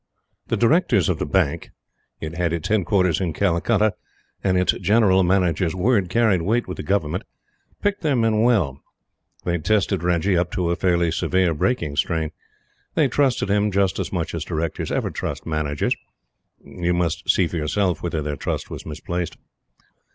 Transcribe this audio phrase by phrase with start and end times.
[0.47, 1.69] The Directors of the Bank
[2.19, 3.93] it had its headquarters in Calcutta
[4.43, 7.23] and its General Manager's word carried weight with the Government
[7.83, 8.81] picked their men well.
[9.45, 12.31] They had tested Reggie up to a fairly severe breaking strain.
[12.95, 15.95] They trusted him just as much as Directors ever trust Managers.
[16.65, 19.37] You must see for yourself whether their trust was misplaced.